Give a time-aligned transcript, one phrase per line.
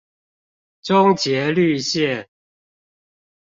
[0.81, 2.27] 中捷綠線